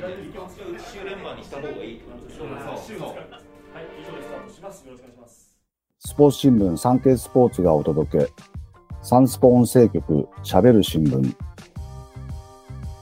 [0.00, 3.18] 週連番にした方がいいってことでしょそうそうはい
[4.00, 5.50] 以上でスタートしますよろしくお願いします
[6.02, 8.28] スポーツ新聞サンケイスポーツがお届け。
[9.02, 11.36] サンスポ音声局しゃべる新聞。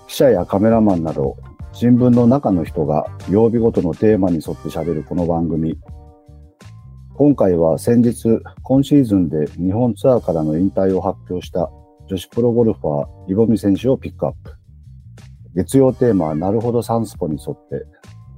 [0.08, 1.36] 記者やカメラマンなど
[1.72, 5.78] 新聞の中の人が曜日ごとのテーマに沿ってしゃべるこの番組。
[7.14, 11.70] 今回は先日今シーズンで日本ツアーからの引退を発表した
[12.08, 14.57] 女子プロゴルファーイボミ選手をピックアップ。
[15.54, 17.84] 月曜テーマはなるほどサンスポに沿って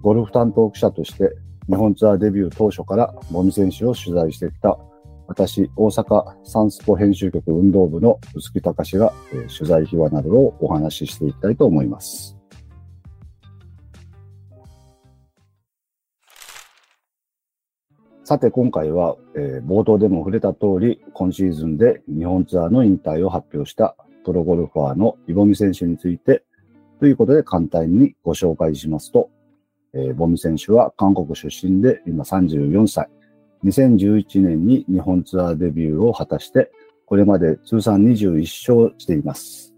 [0.03, 1.31] ゴルフ担当記者として
[1.69, 4.79] 日本ツアーデビュー当初からボミ選手を取材してきた
[5.31, 12.37] 私、大阪サンスポ編集局運動部の臼木隆が、えー、取材秘話などをお話ししていきたいと思います。
[18.25, 26.43] さて今回は、えー、冒頭でも触れた通り、今シーズンで日本ツアーの引退を発表したプロゴルファーのイボミ選手について、
[27.01, 29.31] ということで簡単にご紹介しますと、
[29.95, 33.09] えー、ボミ選手は韓国出身で今34歳。
[33.65, 36.71] 2011年に日本ツアーデビューを果たして、
[37.07, 39.75] これまで通算21勝しています。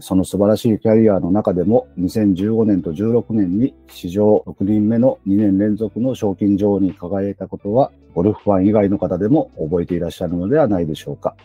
[0.00, 11.36] その素晴らしいキャリアの中でも2015年と16年に史上6人目の2年連続の賞金女王に輝いたことはゴルフファン以外の方でも覚えていらっしゃるのではないでしょうか。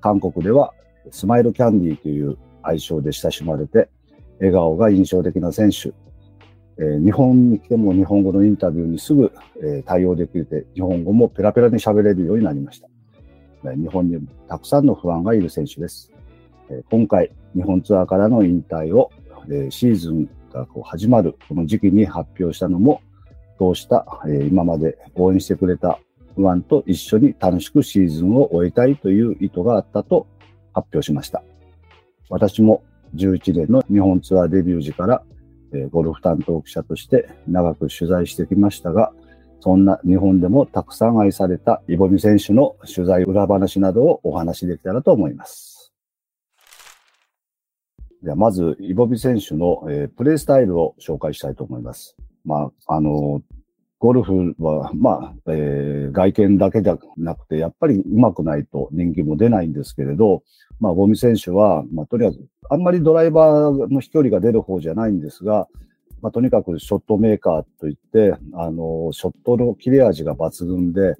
[0.00, 0.74] 韓国では
[1.10, 3.88] スマイルキャンディーという愛称で親しまれて
[4.40, 5.92] 笑顔が印象的な選手
[6.80, 9.30] え、日本に来ても日本語のインタビューにすぐ、
[9.62, 12.88] え、対応できて、日本語もペラペラに喋れるようになりました。
[13.74, 16.10] 日本にもたくさんの不安がいる選手です。
[16.70, 19.10] え、今回、日本ツアーからの引退を、
[19.50, 23.02] え、シーズンがこう始まるこの時期に発表したのも、
[23.58, 25.98] そうした、え、今まで応援してくれた
[26.34, 30.26] 不安と一緒に楽しくシーズンを終えたいという意図があったと
[30.72, 31.42] 発表しました。
[32.30, 32.82] 私も
[33.14, 35.22] 11年の日本ツアーデビュー時から
[35.72, 39.12] えゴルフ担当記者として長く取材してきましたが、
[39.60, 45.92] そんな日本でもたくさん愛されたイボミ選手の取材裏話などをお話しできたらと思います。
[48.22, 52.16] ではまず、イボミ選手の、えー、プレイスタイルを紹介したいと思います。
[52.44, 53.40] まあ、あの、
[54.00, 60.42] ゴルフは、まあ、えー、外見だけじゃなくて、やっぱり上手くないと人気も出ないんですけれど、
[60.80, 65.68] まあ、ボミ選手は、まあ、とりあえず、あんまりドライバーの飛距離が出る方じゃないんですが、
[66.22, 71.16] まあ、とにかくショットメーカーといって、あの、ショットの切れ味が抜群で、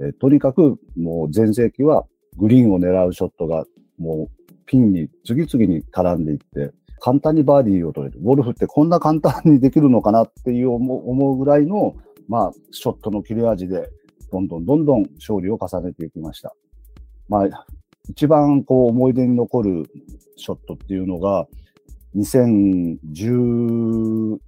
[0.00, 2.04] えー、とにかくもう前世紀は
[2.36, 3.64] グリーンを狙うショットが
[3.96, 8.20] もうピンに次々に絡んでいって、簡単にバーディーを取れる。
[8.22, 11.94] ゴルフってこんな簡単にできるのかなっていう思うぐらいの、
[12.28, 13.88] まあ、ショットの切れ味で、
[14.30, 16.54] どんどんどんどん勝利を重ねていきました。
[17.28, 17.66] まあ、
[18.08, 19.84] 一番こう思い出に残る
[20.36, 21.46] ショットっていうのが、
[22.16, 24.38] 2016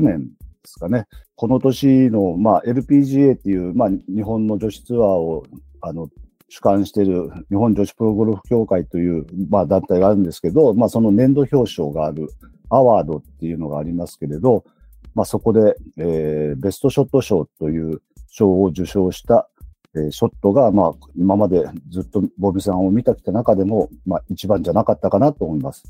[0.00, 0.34] 年で
[0.64, 1.06] すかね。
[1.34, 5.44] この年の、まあ、LPGA っていう、まあ、日本の女子ツアーを、
[5.80, 6.08] あの、
[6.48, 12.28] 主管している日本女子プロゴルフ協会という、まあ、団体があるんですけど、まあ、その年度表彰がある
[12.68, 14.64] アワードっていうのがありますけれど、
[15.14, 19.48] まあ、そこで、えー、ベストショット賞という賞を受賞した
[19.94, 25.84] えー、ショットが、まあ、今までずっとボビさんを見てきた中でも、まあ、一番じゃなかったかなと思います。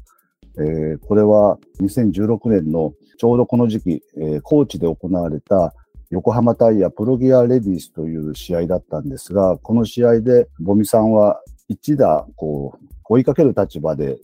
[0.58, 5.74] えー、これは2016年のちょうどこの時期、えー、高知で行われた
[6.10, 14.18] 横浜タイヤプロギアレディースという試合だったんですが、この試合でボミさんは一打、こう、追いかける立場で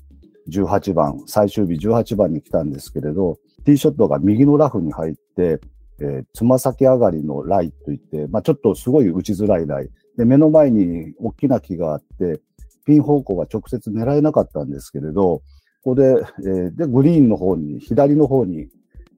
[0.51, 5.61] 18番、最終日18番に来たんですけれど、ティーショットが右のラフに入って、
[6.01, 9.91] えー、つま先上がりのライといって、まあ、ちょっとすごい打ちづらいライ。
[10.17, 12.41] で、目の前に大きな木があって、
[12.87, 15.43] ピン方向は直接狙えなかったんですけれど、
[15.85, 18.69] ここで、えー、で、グリーンの方に、左の方に、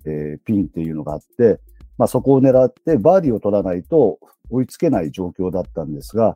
[0.05, 1.61] えー、ピンっていうのがあって、
[1.97, 4.19] まあ、そこを狙ってバーディーを取らないと
[4.51, 6.35] 追いつけない状況だったんですが、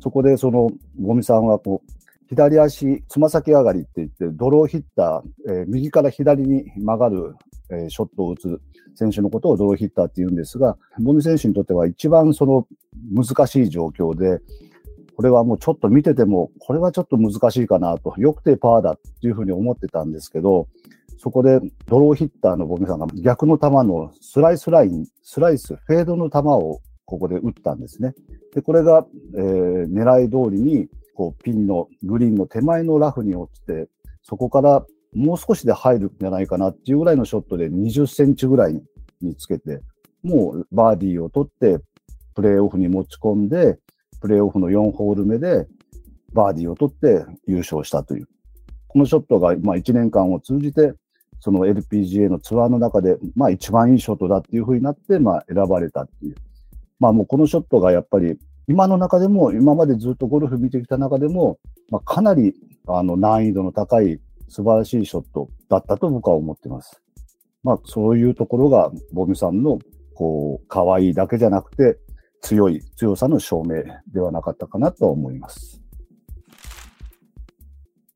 [0.00, 0.68] そこでその、
[1.00, 2.01] ゴミさんはこう、
[2.32, 7.36] 左足、つま先上がりって言って、ドローヒッター、えー、右から左に曲がる、
[7.70, 8.60] えー、ショットを打つ
[8.94, 12.66] 選手のことをドローヒッターって言うんですが、ボミ選手にとっては一番その
[13.12, 14.40] 難しい状況で、
[15.14, 20.68] これはもうちょっと見てても、これはちょっと難しいかなと、よくてパーだっていうふうに思ってたんですけど、
[21.18, 28.14] そこでドローヒッターのボミさんが逆の球のスライスライン、スライス、フェードの球をここで打ったんですね。
[28.54, 29.06] で、これが、
[29.36, 33.88] えー、狙い通りにこうピンのグリーンの手前のラフに落ちて、
[34.22, 38.82] そこからもう少しで入るんじゃないかなっていうぐらいのショットで20センチぐらい
[39.20, 39.80] につけて、
[40.22, 41.78] もうバーディーを取って、
[42.34, 43.78] プレーオフに持ち込んで、
[44.20, 45.66] プレーオフの4ホール目で
[46.32, 48.28] バーディーを取って優勝したという。
[48.88, 50.94] このショットが、まあ1年間を通じて、
[51.40, 56.36] その LPGA のツアーの中で、まあ一番いいショットだっていうふうになって、まあ選ばれたっていう。
[56.98, 58.38] まあもうこのショットがやっぱり、
[58.72, 61.58] 今の中でも、今までずっとゴルフ見てきた中でも、
[61.90, 62.54] まあかなり
[62.86, 67.02] あの難易度の高い素晴らしいショットだったと僕は思ってます。
[67.62, 69.78] まあそういうところが、ボミさんの、
[70.14, 71.98] こう、可愛いだけじゃなくて、
[72.40, 75.82] 強い強さの証明ではなかったかなと思います。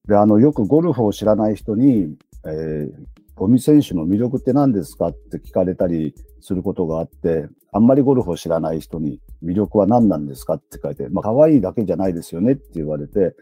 [0.08, 2.16] で、あの、よくゴルフを知らない人に、
[2.46, 2.90] えー、
[3.36, 13.36] ゴミ選手の魅力って何ですかって聞かれたりすることがあって、あんまりゴルフを知らない人に魅力は何なんですかって書いて、まあ、可愛いだけじゃないですよねって言われて、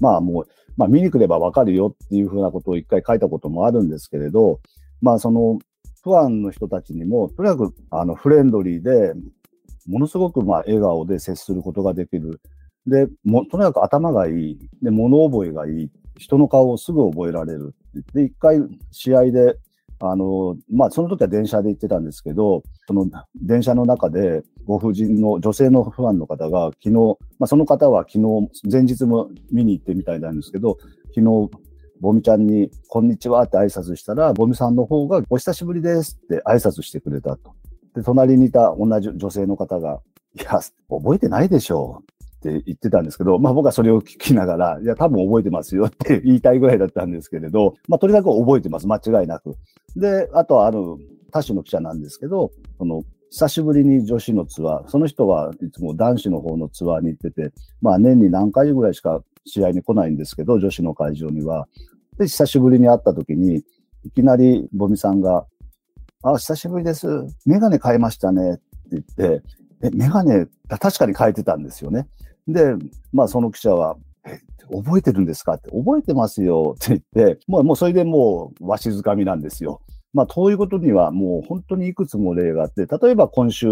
[0.00, 4.60] まあもう、まあ見に来ればわかるよっていうふうなことを一回書いたこともあるんですけれど、
[5.00, 5.58] まあその、
[6.02, 9.14] ファンの人たちにも、とにかく、あの、フレンドリーで、
[9.86, 12.40] ものすごく、まあ、笑顔で接することができる。
[12.86, 14.58] で、も、とにかく頭がいい。
[14.82, 15.90] で、物覚えがいい。
[16.18, 17.74] 人の顔をすぐ覚えられる。
[18.12, 18.60] で、一回
[18.90, 19.56] 試合で、
[20.00, 30.76] あの、まあ、その時は電車で行ってたんですけど、その電車の中で、ご婦人の女性のファンの方が、昨日、まあ、その方は昨日、前日も見に行ってみたいなんですけど、
[31.14, 31.50] 昨日、
[32.00, 37.54] ボミちゃんに、こんにちはって挨拶したら、ボミさんの方が、お久しぶりですって挨拶してくれたと。
[37.94, 40.00] で、隣にいた同じ女性の方が、
[40.38, 42.17] いや、覚えてないでしょう。
[42.38, 48.86] って言ってたんですけど、まあ僕はそれを聞きながら、いや、多分覚えてますよって言いたいぐらいだったんですけれど、まあとにかく覚えてます。
[48.86, 49.56] 間違いなく。
[49.96, 50.78] で、あとはある
[51.32, 57.52] 他種の記者なんですけど、その、久しぶりに女子のツアー、その人はいつも男子の方のツアーに行ってて、
[57.82, 61.68] まあ年に何回ぐらいしか試合に来ないんですけど、女子の会場には。
[62.18, 63.64] で、久しぶりに会った時に、
[64.04, 65.46] いきなりボミさんが、
[66.22, 67.06] あ、久しぶりです。
[67.44, 68.62] メガネ買いましたねって
[68.92, 69.42] 言って、
[69.82, 72.08] え、メガネ、確かに変えてたんですよね。
[72.48, 72.74] で、
[73.12, 73.96] まあその記者は、
[74.26, 74.40] え、
[74.74, 75.54] 覚えてるんですか？
[75.54, 79.80] って、覚えてますよって言って、もう、もうそれでもう、わしづかみなんですよ。
[80.14, 83.68] まあ、ういうことにはもう本当にいくつも例があって、例えば今週、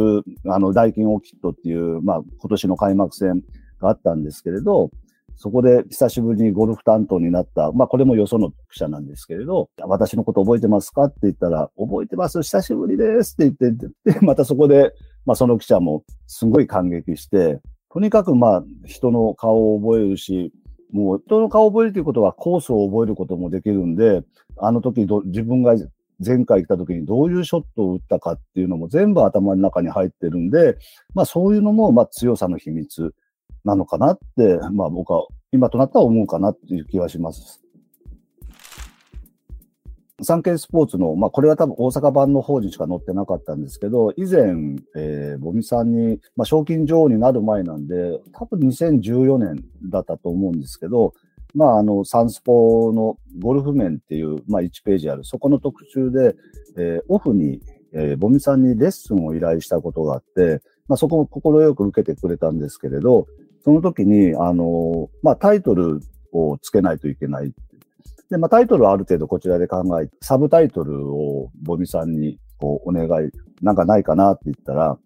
[0.46, 3.42] あの、ダイキンオーキッドっていう、まあ、今年の開幕戦
[3.80, 4.90] があったんですけれど、
[5.38, 11.04] そこで久しぶりにゴルフ担当になった、まあこれもよその記者なんですけれど、私のこと覚えてますか？
[11.04, 14.94] って言ったら、覚えてます、久しぶりですって言って、で、またそこで、
[15.26, 17.60] まあその記者もすごい感激して、
[17.96, 20.52] とにかくまあ人の顔を覚えるし、
[20.92, 24.22] もう人の顔を覚えるということはコースを覚えることもできるんで、
[24.58, 25.74] あの時ど自分が
[26.22, 30.76] 前回来た時にどういうショットを打ったかっていうのも全部頭の中に入ってるんで、
[31.14, 33.14] まあそういうのもまあ強さの秘密
[33.64, 37.62] なのかなって、まあ僕は今となったら思うかなっていう気はします。
[40.22, 51.12] サンケイスポーツの、まあこれは多分大阪版の方にしか載ってなかったんですけど、以前、えー、ボミさんに、まあ賞金女王になる前なんで、多分2014年だったと思うんですけど、
[51.54, 56.34] まああの、サンスポのゴルフ面っていう、まあ1ページある、そこの特集で、
[56.78, 57.60] えー、オフに、
[57.92, 63.26] えー、ボミさんにレッスンを依頼したことがあって、まあそこも快く受けてくれたんですけれど、
[63.66, 67.52] その時に、あの、まあ、タイトルをつけないといけない。
[68.30, 73.30] で、まあ、タイトルはある程度こちらで考えて、サブタイトルをボミさんにこうお願い、
[73.62, 74.98] なんかないかなって言ったら、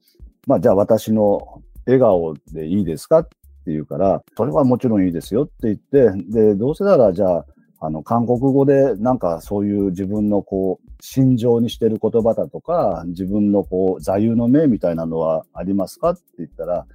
[0.46, 3.36] まあ、じゃあ私の笑顔でいいですかって
[3.66, 7.46] 言うから、それはもちろんいいですよって言って、で、どうせならじゃあ、
[7.82, 16.86] あの、韓国語でなんかそういう自分のこう、心情にしてる言葉だとか、自分のこう、座右の銘みたいなのはありますかって言ったら、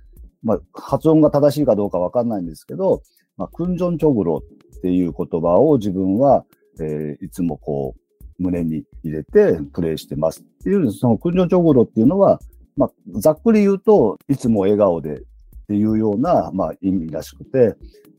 [0.44, 3.02] まあ、発音が正しいかどうかわかんないんですけど、
[3.36, 4.44] まあ、クンジョンチョグロ
[4.78, 6.46] っていう言葉を自分は、
[6.80, 8.02] えー、いつもこう、
[8.38, 12.40] 胸に入れてプレイしてますっていう、そのクンジョンチョグロっていうのは、
[12.76, 15.24] まあ、ざっくり言うと、いつも笑顔でっ
[15.68, 17.76] ていうような、まあ、意味らしくて、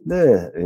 [0.07, 0.61] で、え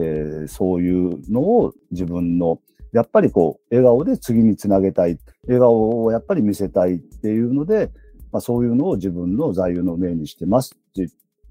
[0.44, 2.60] ー、そういうのを自分の、
[2.92, 7.90] やっぱりこう、笑顔で次につなげたい、笑顔をやっぱり見せたいっていうので、
[8.32, 11.02] まあ、そういうのを自分の座右の銘にしてますって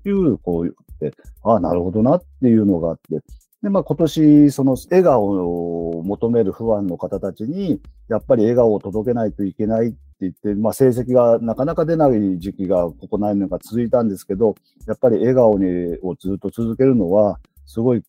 [0.09, 0.71] いう、こう言
[1.09, 3.21] って、ああ、なるほどなっていうのがあって、
[3.61, 14.55] で、まあ今年、その笑顔を求める不安の方たちに、やっぱり笑顔を届けないといけないって言って、まあ成績がなかなか出ない時期がここ何年か続いたんですけど、
[14.87, 18.03] やっぱり笑顔にをずっと続けるのは、すごい、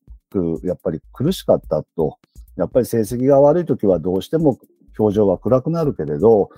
[0.62, 2.18] やっぱり苦しかったと。
[2.56, 4.58] やっぱり成績が悪い時はどうしても
[4.98, 6.50] 表情は暗くなるけれど、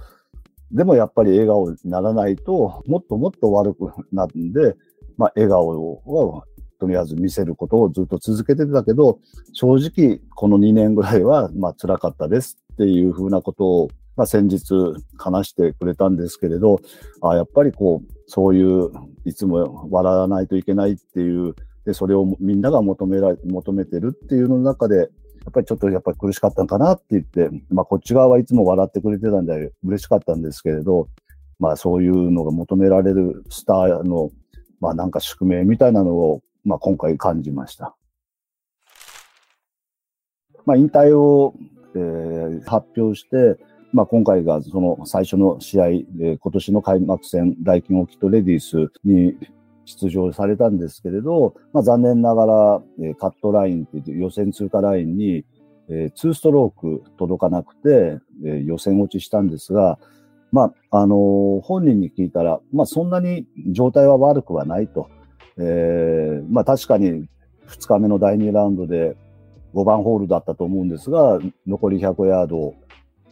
[0.70, 4.75] でもやっぱり笑顔にならないと、もっともっと悪くなるんで、
[5.16, 6.44] まあ、笑顔を
[6.83, 9.21] とりあえず見せることをずっと続けてたけど、
[9.53, 14.75] 正直この2年ぐらいは、まあ、辛かったですっていうふうなことを、まあ、先日
[15.17, 16.81] 話してくれたんですけれど、
[17.23, 18.91] あやっぱりこう、そういう、
[19.25, 21.55] いつも笑わないといけないっていう、
[21.87, 25.09] で、それをみんなが求められ、求めてるっていうの中で、やっ
[25.53, 31.09] ぱりちょっとやっぱり苦しかったんかなって言って、まあこっち側はいつも笑ってくれてたんで嬉しかったんですけれど、
[31.61, 34.31] まあそういうのが求められるスターの、
[34.81, 37.97] まあなんか宿命みたいなのを、まあ今回感じました。
[40.64, 41.54] まあ引退を、
[41.95, 43.59] えー、発表して、
[43.92, 49.37] まあ今回がその最初の試合、えー、今年の開幕戦、ダイキンオキットレディースに
[49.85, 55.45] 出場されたんですけれど、まあ、残念ながら、えー、カットラインって言って予選通過ラインに、
[55.88, 59.99] えー、2ストローク届かなくて、えー、予選落ちしたんですが、
[60.52, 65.09] まあ、あのー、本人に聞いたら、まあ、そんなに状態は悪くはないと。
[65.64, 67.28] えー、まあ、確かに
[67.69, 69.16] 2日目の第2ラウンドで
[69.75, 72.75] 5番ホールだったと思うんですが、残り100ヤード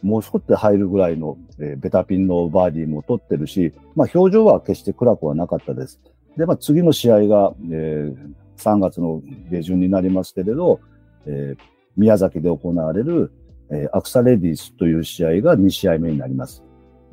[0.01, 5.99] もう少し入るぐらいの、えー、ベタピンのバーディーも取ってるし、まあ、表情は決して暗くはなかったです。
[6.37, 9.21] で、まあ、次の試合が、えー、3月の
[9.51, 10.79] 下旬になりますけれど、
[11.25, 11.61] えー、
[11.97, 13.31] 宮崎で行われる、
[13.69, 16.63] えー、アクサレディスという試合が2試合目になります。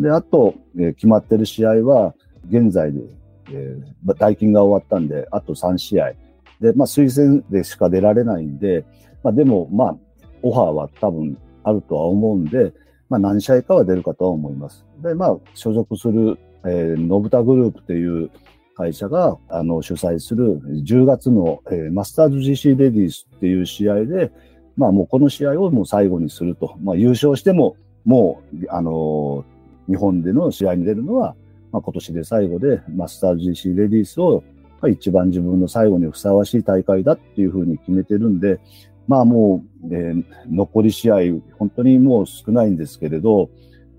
[0.01, 2.15] で、あと、えー、決まってる試合は、
[2.49, 3.01] 現在で、
[3.51, 6.13] えー、大金が終わったんで、あと3試合。
[6.61, 8.85] で、まあ、推薦でしか出られないんで、
[9.23, 9.97] まあ、でも、まあ、
[10.43, 12.73] オファーは多分あるとは思うんで、
[13.09, 14.85] まあ、何試合かは出るかとは思います。
[15.03, 18.31] で、まあ、所属する、えー、ノブタグループという、
[18.79, 24.31] 会社があの主催する10月の、えー、マスターズ GC レディースっていう試合で、
[24.77, 26.77] まあもうこの試合をもう最後にすると。
[26.81, 31.35] まあ優勝しても、もう、あのー、日本での試合に出るのは、
[31.73, 34.43] まあ今年で最後で、マスター GC レディースを、
[34.81, 38.61] まあ、一番自分の最後にふさわしい大会だっていうふうに決めてるんで、
[39.07, 41.17] まあもう、えー、残り試合、
[41.59, 43.51] 本当にもう少ないんですけれど、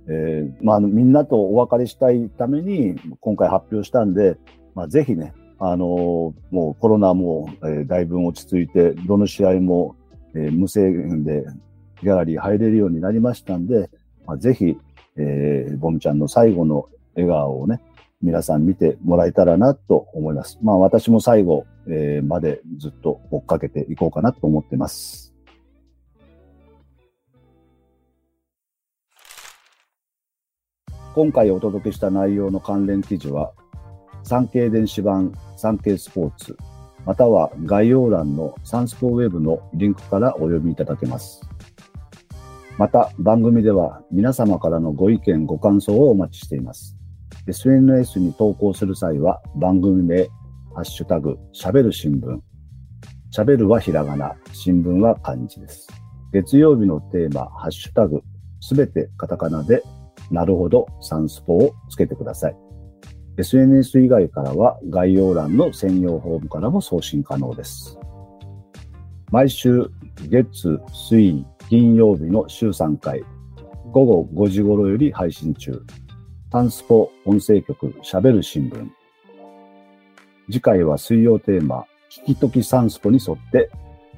[0.08, 4.38] えー、まあみんなとお別れしたいために今回発表したんで、
[4.76, 9.96] まあ、ぜひね、あのー、もうコロナも、えー、だいぶ落ち着いて、どの試合も、
[10.34, 11.44] えー、無制限で
[12.02, 13.90] ギャラリー入れるようになりましたんで、
[14.26, 14.78] まあ、ぜひ、
[15.18, 16.88] えー、ボムちゃんの最後の
[17.22, 17.82] 笑顔をね、
[18.22, 20.60] 皆さん見てもらえたらなと思います。
[20.62, 25.34] まあ私も最後、えー、までずっと追っかけていこうかなと思ってます。
[31.16, 33.52] 今回お届けした内容の関連記事は、
[34.24, 36.58] 産経電子版産経スポーツ、
[37.06, 41.42] または概要欄のサンスポウェブのリンクからお読みいただけます。
[42.78, 46.99] また番組では皆様からのご意見ご感想をお待ちしています。
[47.50, 50.26] SNS に投稿する際は番組名、
[50.76, 52.40] ハッシュタグ、喋る新聞。
[53.36, 55.88] 喋るはひらがな、新聞は漢字です。
[56.32, 58.22] 月曜日のテーマ、ハッシュタグ、
[58.60, 59.82] すべてカタカナで、
[60.30, 62.56] なるほど、サンスポをつけてください。
[63.38, 67.98] SNS 以外からは概要欄の専用フォームからも送信可能です。
[69.32, 69.90] 毎週
[70.30, 73.24] 月、水、金曜日の週3回、
[73.92, 75.84] 午後5時頃より配信中。
[76.52, 78.90] タンスポ音声局喋る新聞。
[80.50, 83.70] 次回は水曜テーマ、聞きときサンスポに沿って、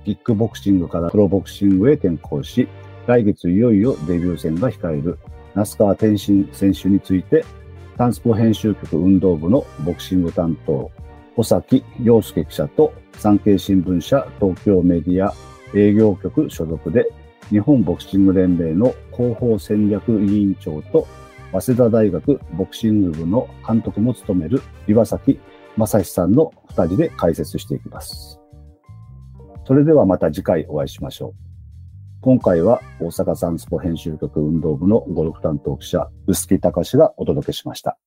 [0.06, 2.70] キックボクシングからプロボクシングへ転向し、
[3.06, 5.20] 来月いよいよデビュー戦が控える
[5.56, 7.44] 那須川天心選手について
[7.98, 10.90] タンスポ編集局運動部のボクシング担当、
[11.36, 15.34] 尾崎洋介記者と産経新聞社東京メディア
[15.76, 17.08] 営業局所属で
[17.50, 21.06] 日本ボクシング連盟の広報戦略委員長と
[21.52, 25.40] 早稲田大学ボクシング部の監督も務める岩崎
[25.78, 28.40] 正史さんの2人で解説していきます。
[29.66, 31.34] それではまた次回お会いしましょう。
[32.22, 37.98] 今回は大阪サンスポ編集局運動部のゴルフ担当記者、臼木隆がお届けしました。